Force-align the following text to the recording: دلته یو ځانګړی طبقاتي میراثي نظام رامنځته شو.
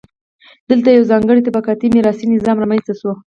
دلته 0.69 0.87
یو 0.91 1.09
ځانګړی 1.11 1.45
طبقاتي 1.47 1.87
میراثي 1.95 2.25
نظام 2.35 2.57
رامنځته 2.61 2.93
شو. 2.99 3.11